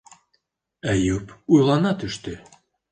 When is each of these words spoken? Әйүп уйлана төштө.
Әйүп 0.95 1.37
уйлана 1.57 1.97
төштө. 2.05 2.39